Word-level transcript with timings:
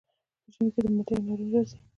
په 0.45 0.47
ژمي 0.53 0.69
کې 0.73 0.81
مالټې 0.95 1.13
او 1.15 1.21
نارنج 1.27 1.51
راځي. 1.55 1.77